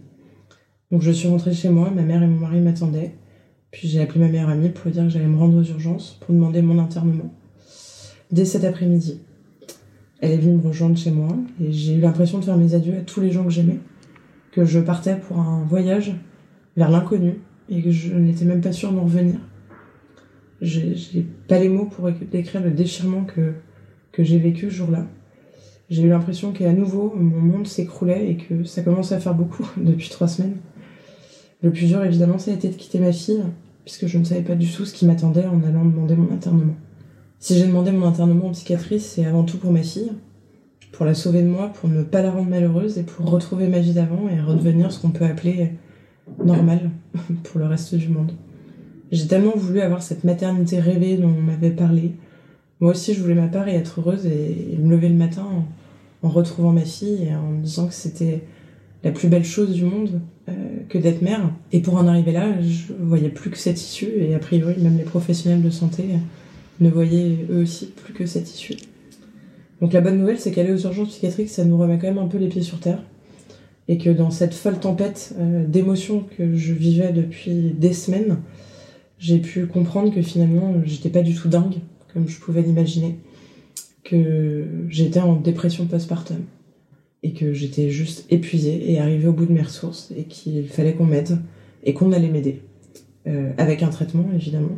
[0.91, 3.15] Donc je suis rentrée chez moi, ma mère et mon mari m'attendaient.
[3.71, 6.33] Puis j'ai appelé ma meilleure amie pour dire que j'allais me rendre aux urgences pour
[6.33, 7.33] demander mon internement.
[8.31, 9.21] Dès cet après-midi,
[10.19, 11.29] elle est venue me rejoindre chez moi
[11.61, 13.79] et j'ai eu l'impression de faire mes adieux à tous les gens que j'aimais,
[14.51, 16.13] que je partais pour un voyage
[16.75, 19.35] vers l'inconnu et que je n'étais même pas sûre d'en revenir.
[20.61, 23.53] J'ai pas les mots pour décrire le déchirement que,
[24.11, 25.05] que j'ai vécu ce jour-là.
[25.89, 29.67] J'ai eu l'impression qu'à nouveau mon monde s'écroulait et que ça commençait à faire beaucoup
[29.77, 30.57] depuis trois semaines.
[31.61, 33.43] Le plus dur évidemment ça a été de quitter ma fille,
[33.85, 36.75] puisque je ne savais pas du tout ce qui m'attendait en allant demander mon internement.
[37.39, 40.11] Si j'ai demandé mon internement en psychiatrie, c'est avant tout pour ma fille,
[40.91, 43.79] pour la sauver de moi, pour ne pas la rendre malheureuse et pour retrouver ma
[43.79, 45.73] vie d'avant et redevenir ce qu'on peut appeler
[46.43, 46.89] normal
[47.43, 48.31] pour le reste du monde.
[49.11, 52.11] J'ai tellement voulu avoir cette maternité rêvée dont on m'avait parlé.
[52.79, 55.47] Moi aussi, je voulais ma part et être heureuse et, me lever le matin
[56.21, 58.41] en, retrouvant ma fille et en me disant que c'était
[59.03, 60.53] la plus belle chose du monde euh,
[60.89, 61.51] que d'être mère.
[61.71, 64.97] Et pour en arriver là, je voyais plus que cette issue et a priori, même
[64.97, 66.03] les professionnels de santé
[66.81, 68.75] ne voyaient eux aussi plus que cette issue.
[69.81, 72.27] Donc la bonne nouvelle, c'est qu'aller aux urgences psychiatriques, ça nous remet quand même un
[72.27, 73.01] peu les pieds sur terre.
[73.87, 78.37] Et que dans cette folle tempête euh, d'émotions que je vivais depuis des semaines,
[79.19, 81.77] j'ai pu comprendre que finalement, j'étais pas du tout dingue,
[82.13, 83.19] comme je pouvais l'imaginer.
[84.03, 86.43] Que j'étais en dépression postpartum.
[87.23, 90.13] Et que j'étais juste épuisée et arrivée au bout de mes ressources.
[90.15, 91.39] Et qu'il fallait qu'on m'aide.
[91.83, 92.61] Et qu'on allait m'aider.
[93.27, 94.77] Euh, avec un traitement, évidemment.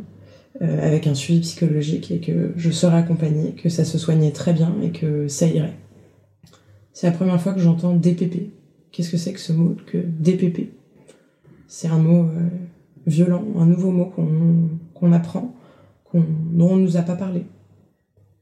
[0.62, 4.52] Euh, avec un suivi psychologique et que je serais accompagnée, que ça se soignait très
[4.52, 5.76] bien et que ça irait.
[6.92, 8.50] C'est la première fois que j'entends DPP.
[8.90, 10.72] Qu'est-ce que c'est que ce mot que DPP
[11.68, 12.48] C'est un mot euh,
[13.06, 14.12] violent, un nouveau mot
[14.94, 15.54] qu'on apprend,
[16.04, 17.44] qu'on dont on ne nous a pas parlé.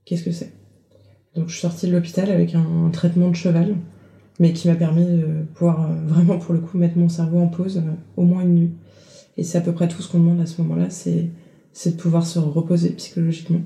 [0.05, 0.53] Qu'est-ce que c'est?
[1.35, 3.77] Donc je suis sortie de l'hôpital avec un, traitement de cheval,
[4.41, 7.49] mais qui m'a permis de pouvoir euh, vraiment pour le coup mettre mon cerveau en
[7.49, 7.83] pause
[8.17, 8.71] au moins une nuit.
[9.37, 11.31] Et c'est à peu près tout ce qu'on demande à ce moment-là, c'est
[11.87, 13.61] de pouvoir se reposer psychologiquement.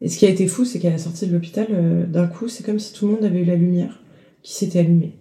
[0.00, 2.48] Et ce qui a été fou, c'est qu'à la sortie de l'hôpital, euh, d'un coup,
[2.48, 4.02] c'est comme si tout le monde avait eu la lumière
[4.42, 5.16] qui s'était allumée.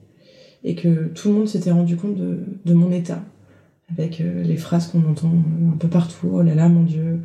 [0.63, 3.23] Et que tout le monde s'était rendu compte de, mon état.
[3.91, 6.29] Avec euh, les phrases qu'on entend euh, un peu partout.
[6.31, 7.21] Oh là là, mon Dieu,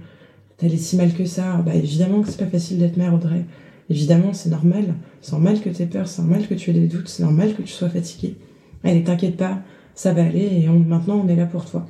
[0.58, 1.56] t'allais si mal que ça.
[1.64, 3.44] Bah évidemment que c'est pas facile d'être mère, Audrey.
[3.90, 4.94] Évidemment, c'est normal.
[5.20, 7.62] C'est normal que t'aies peur, c'est normal que tu aies des doutes, c'est normal que
[7.62, 8.36] tu sois fatiguée.
[8.84, 9.60] Allez, t'inquiète pas,
[9.94, 11.86] ça va aller et maintenant on est là pour toi.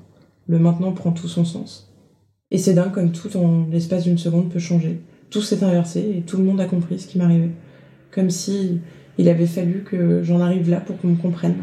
[0.49, 1.93] Le maintenant prend tout son sens.
[2.51, 5.01] Et c'est dingue comme tout en l'espace d'une seconde peut changer.
[5.31, 7.53] Tout s'est inversé et tout le monde a compris ce qui m'arrivait.
[8.11, 8.81] Comme si
[9.17, 11.57] il avait fallu que j'en arrive là pour qu'on me comprenne.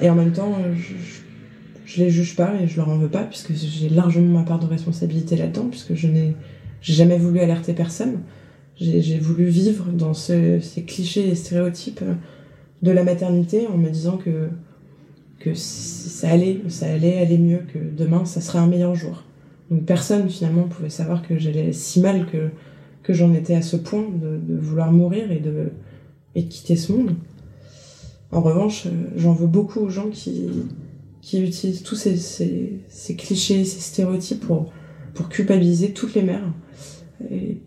[0.00, 0.94] Et en même temps, je,
[1.96, 4.66] les juge pas et je leur en veux pas puisque j'ai largement ma part de
[4.66, 6.36] responsabilité là-dedans puisque je n'ai
[6.80, 8.20] jamais voulu alerter personne.
[8.76, 12.02] J'ai voulu vivre dans ces clichés et stéréotypes
[12.82, 14.48] de la maternité en me disant que
[15.54, 19.24] ça allait, ça allait aller mieux, que demain ça serait un meilleur jour.
[19.70, 24.04] Donc personne finalement pouvait savoir que j'allais si mal que, j'en étais à ce point
[24.08, 25.70] de, vouloir mourir et de,
[26.34, 27.14] et quitter ce monde.
[28.30, 30.48] En revanche, j'en veux beaucoup aux gens qui,
[31.22, 34.70] qui utilisent tous ces, ces, clichés, ces stéréotypes pour,
[35.14, 36.52] pour culpabiliser toutes les mères.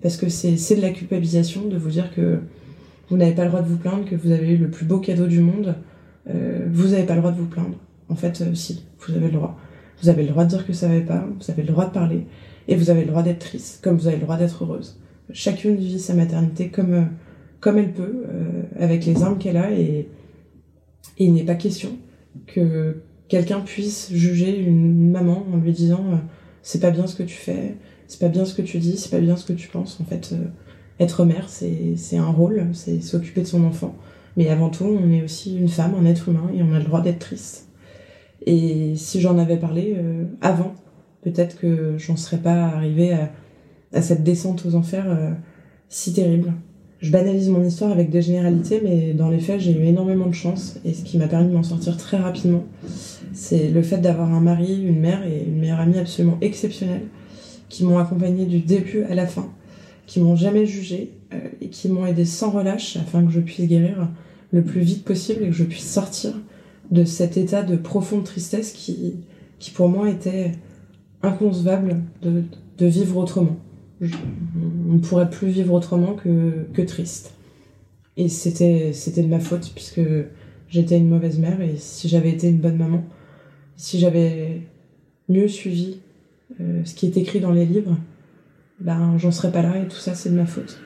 [0.04, 2.42] parce que c'est de la culpabilisation de vous dire que
[3.10, 5.00] vous n'avez pas le droit de vous plaindre, que vous avez eu le plus beau
[5.00, 5.76] cadeau du monde.
[6.28, 7.78] Euh, vous n'avez pas le droit de vous plaindre.
[8.10, 9.58] En fait, euh, si, vous avez le droit.
[10.02, 11.92] Vous avez le droit de dire que ça va pas, vous avez le droit de
[11.92, 12.26] parler,
[12.68, 15.00] et vous avez le droit d'être triste, comme vous avez le droit d'être heureuse.
[15.32, 17.04] Chacune vit sa maternité comme, euh,
[17.62, 18.26] comme elle peut,
[18.78, 20.10] avec les armes qu'elle a, et,
[21.18, 21.92] il n'est pas question
[22.46, 26.18] que quelqu'un puisse juger une, maman en lui disant euh,
[26.62, 27.76] c'est pas bien ce que tu fais,
[28.08, 30.00] c'est pas bien ce que tu dis, c'est pas bien ce que tu penses.
[30.02, 30.34] En fait,
[31.00, 33.96] être mère, c'est un rôle, c'est s'occuper de son enfant.
[34.38, 36.86] Mais avant tout, on est aussi une femme, un être humain, et on a le
[36.86, 37.70] droit d'être triste.
[38.46, 40.74] Et si j'en avais parlé euh, avant,
[41.22, 45.32] peut-être que j'en serais pas arrivée à, cette descente aux enfers euh,
[45.88, 46.54] si terrible.
[47.06, 50.34] Je banalise mon histoire avec des généralités, mais dans les faits, j'ai eu énormément de
[50.34, 50.80] chance.
[50.84, 52.64] Et ce qui m'a permis de m'en sortir très rapidement,
[53.32, 57.04] c'est le fait d'avoir un mari, une mère et une meilleure amie absolument exceptionnelle,
[57.70, 59.48] qui m'ont accompagnée du début à la fin,
[60.08, 63.68] qui m'ont jamais jugée euh, et qui m'ont aidé sans relâche afin que je puisse
[63.68, 64.10] guérir
[64.52, 66.34] le plus vite possible et que je puisse sortir
[66.90, 69.14] de cet état de profonde tristesse qui,
[69.76, 70.54] pour moi était
[71.22, 73.58] inconcevable de vivre autrement.
[74.02, 77.34] On ne pourrait plus vivre autrement que, que triste.
[78.18, 80.02] Et c'était, c'était de ma faute puisque
[80.70, 83.04] j'étais une mauvaise mère et si j'avais été une bonne maman,
[83.76, 84.62] si j'avais
[85.30, 86.00] mieux suivi
[86.62, 87.98] euh, ce qui est écrit dans les livres,
[88.80, 90.80] ben j'en serais pas là et tout ça c'est de ma faute.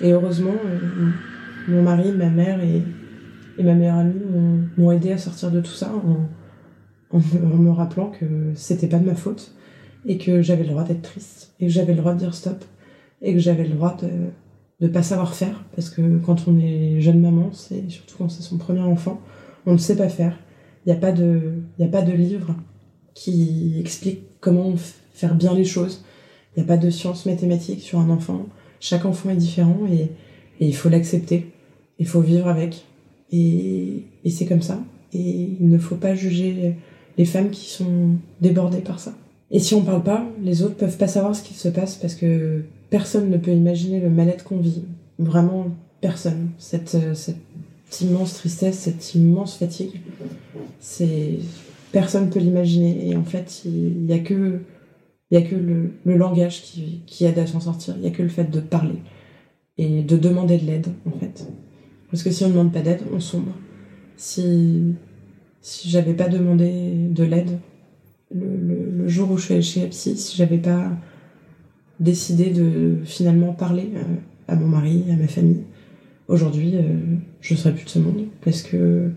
[0.00, 1.10] Et heureusement, euh,
[1.68, 2.82] mon mari, ma mère et,
[3.58, 4.20] et ma meilleure amie
[4.76, 6.28] m'ont aidé à sortir de tout ça en,
[7.16, 9.52] en, me rappelant que c'était pas de ma faute
[10.06, 12.64] et que j'avais le droit d'être triste et que j'avais le droit de dire stop
[13.22, 14.08] et que j'avais le droit de
[14.80, 18.42] ne pas savoir faire parce que quand on est jeune maman, c'est surtout quand c'est
[18.42, 19.20] son premier enfant,
[19.66, 20.38] on ne sait pas faire.
[20.84, 22.54] Il n'y a pas de, a pas de livre
[23.14, 24.74] qui explique comment
[25.14, 26.04] faire bien les choses.
[26.54, 28.46] Il n'y a pas de science mathématique sur un enfant.
[28.80, 30.10] Chaque enfant est différent et,
[30.60, 31.50] il faut l'accepter.
[31.98, 32.84] Il faut vivre avec.
[33.32, 34.80] Et c'est comme ça.
[35.12, 36.76] Et il ne faut pas juger
[37.18, 39.14] les femmes qui sont débordées par ça.
[39.54, 42.16] Et si on parle pas, les autres peuvent pas savoir ce qui se passe parce
[42.16, 44.82] que personne ne peut imaginer le mal-être qu'on vit.
[45.20, 45.68] Vraiment,
[46.00, 46.48] personne.
[46.58, 50.00] Cette, cette immense tristesse, cette immense fatigue,
[50.80, 51.38] c'est
[51.92, 53.08] personne peut l'imaginer.
[53.08, 54.60] Et en fait, il y a que
[55.30, 57.94] le, langage qui, aide à s'en sortir.
[57.98, 58.98] Il y a que le fait de parler
[59.78, 61.46] et de demander de l'aide, en fait.
[62.10, 63.52] Parce que si on ne demande pas d'aide, on sombre.
[64.16, 64.94] Si,
[65.60, 67.60] si j'avais pas demandé de l'aide
[68.34, 70.90] le, jour où je suis allée chez Epsi, si j'avais pas
[72.00, 74.02] décidé de finalement parler euh,
[74.48, 75.62] à mon mari, à ma famille,
[76.28, 78.26] aujourd'hui, euh, je serais plus de ce monde.
[78.44, 79.10] Parce que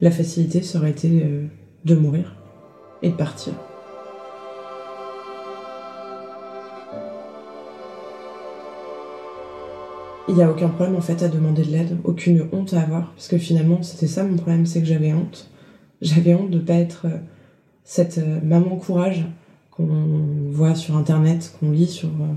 [0.00, 1.46] la facilité, ça aurait été euh,
[1.84, 2.36] de mourir
[3.02, 3.54] et de partir.
[10.26, 13.12] il n'y a aucun problème en fait à demander de l'aide, aucune honte à avoir,
[13.12, 15.50] parce que finalement c'était ça mon problème, c'est que j'avais honte.
[16.00, 17.06] J'avais honte de pas être
[17.84, 19.24] cette euh, maman courage
[19.70, 22.34] qu'on voit sur internet, qu'on lit sur, euh,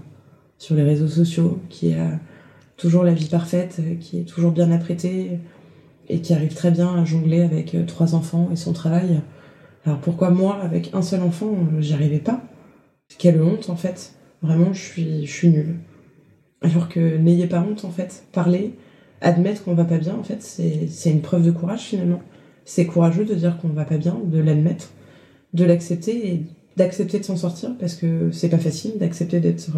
[0.57, 2.19] sur les réseaux sociaux, qui a
[2.75, 5.39] toujours la vie parfaite, qui est toujours bien apprêtée
[6.09, 9.21] et qui arrive très bien à jongler avec trois enfants et son travail.
[9.85, 12.41] Alors pourquoi moi, avec un seul enfant, j'y arrivais pas?
[13.17, 14.13] Quelle honte en fait.
[14.41, 15.75] Vraiment, je suis, je suis nulle.
[16.61, 18.25] Alors que n'ayez pas honte en fait.
[18.31, 18.73] Parler,
[19.21, 22.21] admettre qu'on va pas bien, en fait, c'est une preuve de courage finalement.
[22.65, 24.89] C'est courageux de dire qu'on va pas bien, de l'admettre,
[25.53, 26.43] de l'accepter et
[26.75, 29.69] d'accepter de s'en sortir parce que c'est pas facile d'accepter d'être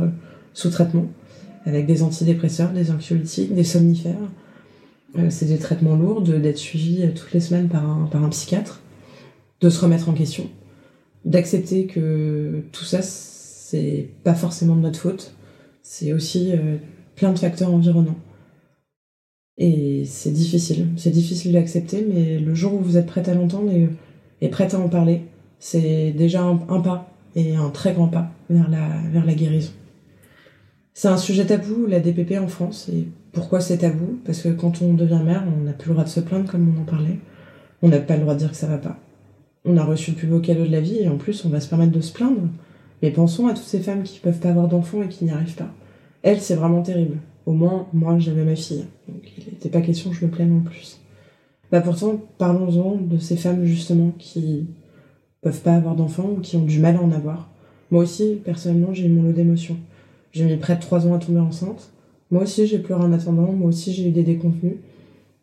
[0.54, 1.08] sous traitement
[1.66, 4.16] avec des antidépresseurs, des anxiolytiques, des somnifères.
[5.18, 8.82] Euh, c'est des traitements lourds, d'être suivi toutes les semaines par un, psychiatre,
[9.62, 10.50] de se remettre en question,
[11.26, 15.34] d'accepter que tout ça, c'est pas forcément de notre faute,
[15.82, 16.78] c'est aussi euh,
[17.16, 18.20] plein de facteurs environnants.
[19.58, 23.72] Et c'est difficile, c'est difficile d'accepter, mais le jour où vous êtes prête à l'entendre
[23.72, 23.90] et,
[24.42, 25.24] et, prête à en parler,
[25.60, 29.72] c'est déjà un, pas, et un très grand pas vers la, guérison.
[30.94, 34.20] C'est un sujet tabou, la DPP en France, et pourquoi c'est tabou?
[34.26, 36.74] Parce que quand on devient mère, on n'a plus le droit de se plaindre comme
[36.76, 37.20] on en parlait,
[37.82, 38.98] on n'a pas le droit de dire que ça va pas.
[39.66, 41.60] On a reçu le plus beau cadeau de la vie, et en plus on va
[41.60, 42.50] se permettre de se plaindre.
[43.02, 45.56] Mais pensons à toutes ces femmes qui peuvent pas avoir d'enfants et qui n'y arrivent
[45.56, 45.72] pas.
[46.22, 47.18] Elle, c'est vraiment terrible.
[47.46, 48.86] Au moins, moi, j'avais ma fille.
[49.08, 51.00] Donc, il n'était pas question que je me plaigne en plus.
[51.72, 54.68] Bah pourtant, parlons-en de ces femmes, justement, qui
[55.42, 57.50] peuvent pas avoir d'enfants ou qui ont du mal à en avoir.
[57.92, 59.78] Moi aussi, personnellement, j'ai eu mon lot d'émotions.
[60.32, 61.92] J'ai mis près de trois ans à tomber enceinte.
[62.32, 63.52] Moi aussi, j'ai pleuré en attendant.
[63.52, 64.76] Moi aussi, j'ai eu des déconvenus.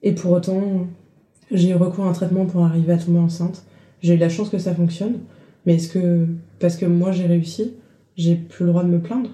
[0.03, 0.87] Et pour autant,
[1.51, 3.65] j'ai eu recours à un traitement pour arriver à tomber enceinte.
[4.03, 5.19] J'ai eu la chance que ça fonctionne.
[5.65, 6.27] Mais est-ce que,
[6.61, 7.75] parce que moi j'ai réussi,
[8.17, 9.31] j'ai plus le droit de me plaindre?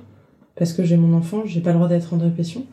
[0.57, 2.64] Parce que j'ai mon enfant, j'ai pas le droit d'être en dépression.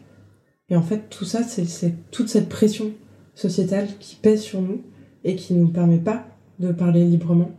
[0.69, 2.91] Et en fait, tout ça, c'est toute cette pression
[3.35, 4.81] sociétale qui pèse sur nous
[5.23, 6.25] et qui nous permet pas
[6.59, 7.51] de parler librement,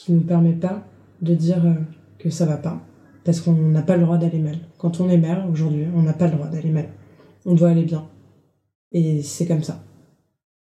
[0.00, 0.82] qui nous permet pas
[1.20, 1.74] de dire euh,
[2.18, 2.80] que ça va pas,
[3.22, 4.56] parce qu'on n'a pas le droit d'aller mal.
[4.78, 6.88] Quand on est mère aujourd'hui, on n'a pas le droit d'aller mal.
[7.44, 8.08] On doit aller bien.
[8.92, 9.84] Et c'est comme ça.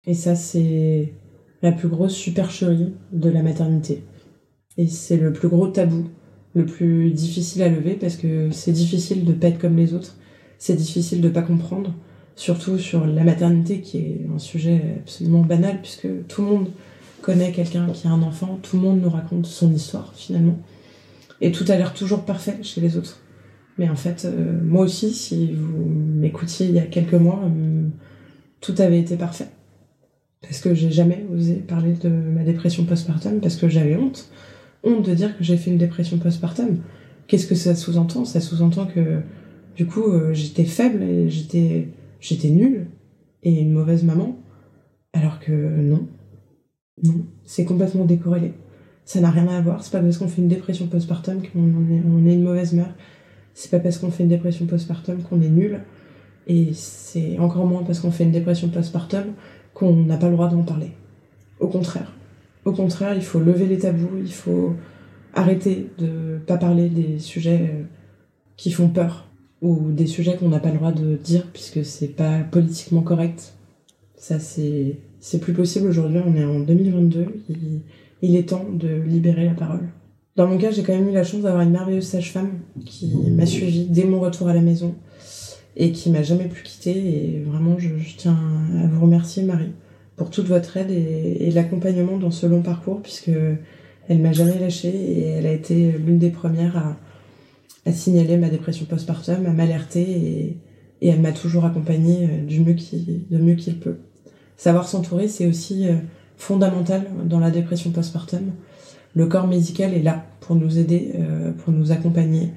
[0.07, 1.13] Et ça, c'est
[1.61, 4.05] la plus grosse supercherie de la maternité.
[4.79, 6.09] Et c'est le plus gros tabou
[6.55, 10.17] le plus difficile à lever parce que c'est difficile de pas être comme les autres,
[10.57, 11.95] c'est difficile de pas comprendre,
[12.37, 16.69] surtout sur la maternité qui est un sujet absolument banal puisque tout le monde
[17.27, 20.61] connaît quelqu'un qui a un enfant, tout le monde nous raconte son histoire finalement.
[21.41, 23.21] Et tout a l'air toujours parfait chez les autres.
[23.79, 27.89] Mais en fait, euh, moi aussi, si vous m'écoutiez il y a quelques mois, euh,
[28.61, 29.49] tout avait été parfait.
[30.41, 34.31] Parce que j'ai jamais osé parler de ma dépression postpartum, parce que j'avais honte.
[34.85, 36.79] Honte de dire que j'ai fait une dépression postpartum.
[37.27, 38.25] Qu'est-ce que ça sous-entend?
[38.25, 39.19] Ça sous-entend que,
[39.75, 41.89] du coup, euh, j'étais faible et j'étais,
[42.21, 42.87] j'étais nulle
[43.43, 44.39] et une mauvaise maman.
[45.13, 46.07] Alors que non.
[47.03, 47.27] Non.
[47.45, 48.55] C'est complètement décorrélé.
[49.05, 49.83] Ça n'a rien à voir.
[49.83, 52.95] C'est pas parce qu'on fait une dépression postpartum qu'on est, une mauvaise mère.
[53.55, 55.81] C'est pas parce qu'on fait une dépression postpartum qu'on est nul.
[56.47, 59.35] Et c'est encore moins parce qu'on fait une dépression postpartum
[59.75, 60.91] qu'on n'a pas le droit d'en parler.
[61.61, 62.13] Au contraire.
[62.65, 64.75] Au contraire, il faut lever les tabous, il faut
[65.35, 67.83] arrêter de pas parler des sujets euh,
[68.57, 69.29] qui font peur
[69.63, 73.55] ou des sujets qu'on n'a pas le droit de dire puisque c'est pas politiquement correct.
[74.17, 76.21] Ça, c'est, c'est plus possible aujourd'hui.
[76.25, 77.27] On est en 2022.
[78.23, 79.89] Il, est temps de libérer la parole.
[80.37, 83.45] Dans mon cas, j'ai quand même eu la chance d'avoir une merveilleuse sage-femme qui m'a
[83.45, 84.95] suivie dès mon retour à la maison
[85.77, 86.97] et qui m'a jamais plus quittée.
[86.97, 88.39] Et vraiment, je, tiens
[88.81, 89.73] à vous remercier, Marie,
[90.15, 93.33] pour toute votre aide et, l'accompagnement dans ce long parcours, puisque
[94.09, 96.97] elle m'a jamais lâchée et elle a été l'une des premières
[97.85, 100.57] à, signaler ma dépression postpartum, à m'alerter
[101.03, 103.97] et, elle m'a toujours accompagnée euh, du mieux qu'il peut.
[104.57, 105.97] Savoir s'entourer, c'est aussi euh,
[106.37, 108.53] fondamental dans la dépression postpartum
[109.15, 112.53] le corps médical est là pour nous aider, euh, pour nous accompagner.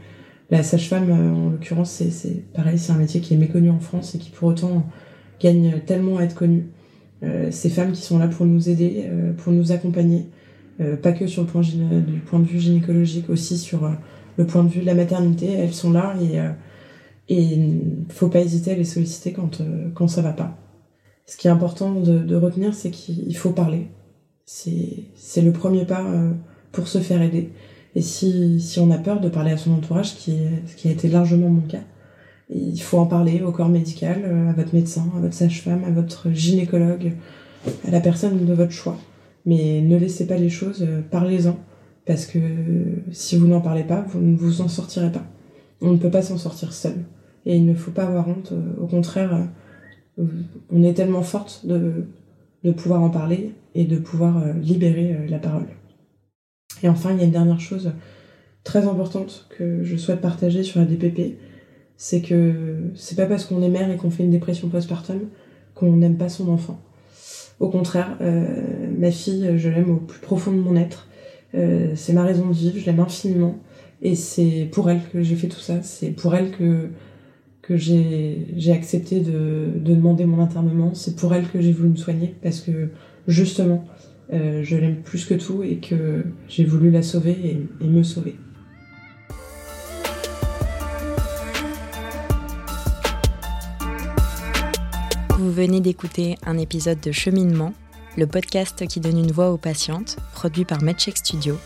[0.50, 4.14] La sage-femme, euh, en l'occurrence, c'est pareil, c'est un métier qui est méconnu en France
[4.16, 4.86] et qui pour autant
[5.42, 6.66] gagne tellement à être connu.
[7.52, 9.10] Ces femmes qui sont là pour nous aider,
[9.40, 10.28] pour nous accompagner,
[11.02, 13.90] pas que sur le point, du point de vue gynécologique, aussi sur
[14.38, 16.40] le point de vue de la maternité, elles sont là et
[17.28, 19.62] et il faut pas hésiter à les solliciter quand
[19.94, 20.58] quand ça va pas.
[21.30, 23.88] Ce qui est important de, retenir, c'est qu'il faut parler.
[24.46, 26.04] C'est le premier pas
[26.72, 27.52] pour se faire aider.
[27.96, 30.16] Et si, on a peur de parler à son entourage, ce
[30.76, 31.84] qui, a été largement mon cas,
[32.50, 35.92] il faut en parler au corps médical, euh, à votre médecin, à votre sage-femme, à
[35.92, 37.14] votre gynécologue,
[37.88, 38.98] à la personne de votre choix.
[39.46, 41.60] Mais ne laissez pas les choses, euh, parlez-en,
[42.08, 42.40] parce que
[43.12, 45.26] si vous n'en parlez pas, vous ne vous en sortirez pas.
[45.80, 47.06] On ne peut pas s'en sortir seul.
[47.46, 49.48] Et il ne faut pas avoir honte, euh, au contraire,
[50.72, 55.68] on est tellement forte de, pouvoir en parler et de pouvoir libérer la parole.
[56.84, 57.92] Et enfin, il y a une dernière chose
[58.64, 61.38] très importante que je souhaite partager sur la DPP,
[61.98, 65.22] c'est que c'est pas parce qu'on est mère et qu'on fait une dépression postpartum
[65.76, 66.80] qu'on n'aime pas son enfant.
[67.60, 68.46] Au contraire, euh,
[68.98, 71.08] ma fille, je l'aime au plus profond de mon être.
[71.56, 73.60] Euh, c'est ma raison de vivre, je l'aime infiniment.
[74.02, 75.82] Et c'est pour elle que j'ai fait tout ça.
[75.84, 76.90] C'est pour elle que,
[77.70, 80.96] que j'ai accepté de, de demander mon internement.
[80.96, 82.90] C'est pour elle que j'ai voulu me soigner parce que
[83.28, 83.86] justement,
[84.34, 88.36] euh, je l'aime plus que tout et que j'ai voulu la sauver et, me sauver.
[95.38, 97.74] Vous venez d'écouter un épisode de Cheminement,
[98.18, 101.58] le podcast qui donne une voix aux patientes, produit par MedCheck Studio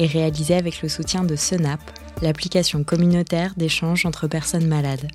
[0.00, 1.80] et réalisé avec le soutien de Senap,
[2.20, 5.08] l'application communautaire d'échange entre personnes malades.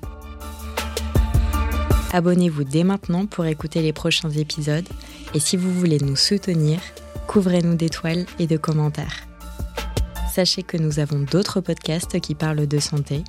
[2.12, 4.88] Abonnez-vous dès maintenant pour écouter les prochains épisodes
[5.34, 6.78] et si vous voulez nous soutenir,
[7.26, 9.26] couvrez-nous d'étoiles et de commentaires.
[10.32, 13.24] Sachez que nous avons d'autres podcasts qui parlent de santé,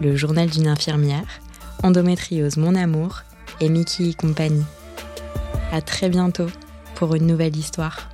[0.00, 1.40] le journal d'une infirmière,
[1.82, 3.22] Endométriose Mon Amour
[3.60, 4.64] et Mickey et compagnie.
[5.70, 6.48] À très bientôt
[6.94, 8.11] pour une nouvelle histoire.